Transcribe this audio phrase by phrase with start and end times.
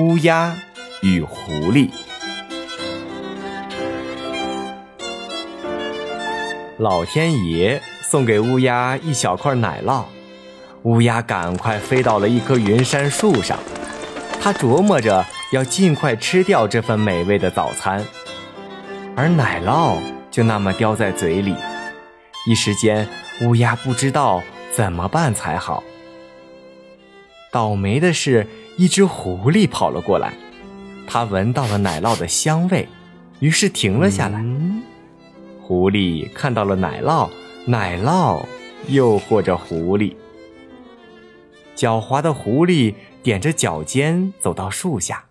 [0.00, 0.56] 乌鸦
[1.02, 1.90] 与狐狸。
[6.78, 10.04] 老天爷送给乌鸦一小块奶酪，
[10.84, 13.58] 乌鸦赶快飞到了一棵云杉树上，
[14.40, 18.02] 它琢磨着要尽快吃掉这份美味的早餐，
[19.14, 19.98] 而奶酪
[20.30, 21.54] 就那么叼在嘴里，
[22.46, 23.06] 一时间
[23.42, 24.42] 乌鸦不知道
[24.72, 25.84] 怎么办才好。
[27.52, 28.46] 倒霉的是，
[28.80, 30.32] 一只狐狸跑了过来，
[31.06, 32.88] 它闻到了奶酪的香味，
[33.38, 34.42] 于是停了下来。
[35.60, 37.28] 狐狸看到了奶酪，
[37.66, 38.42] 奶酪
[38.88, 40.14] 诱惑着狐狸。
[41.76, 45.22] 狡猾的狐狸踮着脚尖走到树下，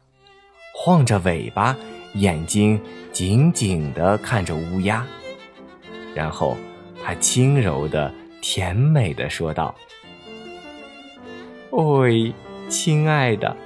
[0.75, 1.75] 晃着尾巴，
[2.13, 2.80] 眼睛
[3.11, 5.03] 紧紧地看着乌鸦，
[6.13, 6.55] 然后
[7.03, 8.13] 它轻柔的、
[8.44, 9.73] 甜美的说道。
[11.72, 12.31] 喂，
[12.69, 13.57] 亲爱的，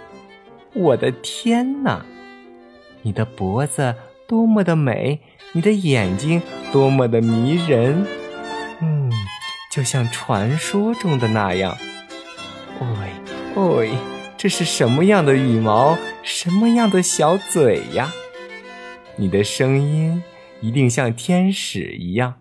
[0.74, 2.06] 我的天哪！
[3.02, 5.20] 你的脖子多么的美，
[5.52, 6.42] 你的眼睛
[6.72, 8.08] 多么的迷人，
[8.80, 9.12] 嗯，
[9.70, 11.78] 就像传说中的那样。
[12.80, 13.92] 喂，喂，
[14.38, 18.14] 这是什么样的羽毛，什么样的小嘴呀？
[19.18, 20.24] 你的声音
[20.62, 22.36] 一定像天使一样。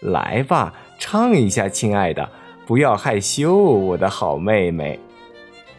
[0.00, 2.28] 来吧，唱一下，亲爱的。
[2.66, 4.98] 不要害羞，我的好妹妹。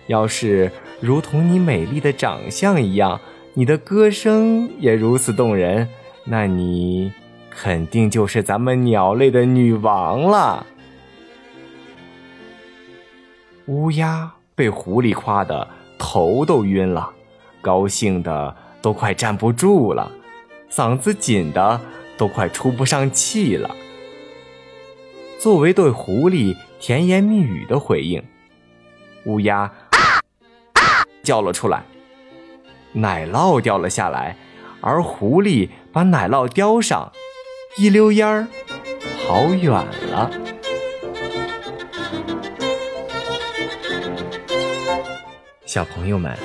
[0.09, 3.21] 要是如同你美丽的长相一样，
[3.53, 5.88] 你的歌声也如此动人，
[6.23, 7.13] 那你
[7.52, 10.65] 肯定就是咱们鸟类的女王了。
[13.67, 15.67] 乌鸦被狐狸夸的
[15.99, 17.11] 头都晕了，
[17.61, 20.11] 高兴的都快站不住了，
[20.71, 21.80] 嗓子紧的
[22.17, 23.69] 都快出不上气了。
[25.37, 28.23] 作为对狐狸甜言蜜语的回应，
[29.25, 29.71] 乌鸦
[31.30, 31.83] 掉了出来，
[32.94, 34.35] 奶酪掉了下来，
[34.81, 37.11] 而狐狸把奶酪叼上，
[37.77, 38.48] 一溜烟儿
[39.27, 40.31] 跑远了。
[45.67, 46.36] 小朋友们，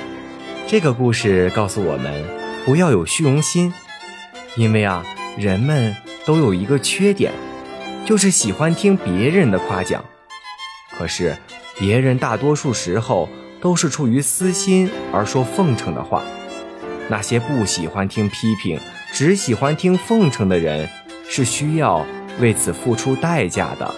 [0.67, 2.23] 这个故事告诉我们，
[2.67, 3.73] 不要有虚荣心，
[4.55, 5.03] 因为啊，
[5.39, 7.33] 人们都有一个缺点。
[8.05, 10.05] 就是喜欢听别人的夸奖，
[10.91, 11.35] 可是
[11.79, 13.31] 别人大多数时候
[13.65, 16.23] 都是出于私心而说奉承的话。
[17.09, 18.79] 那些不喜欢听批评，
[19.11, 20.87] 只喜欢听奉承的人，
[21.27, 22.05] 是需要
[22.41, 23.95] 为此付出代价的。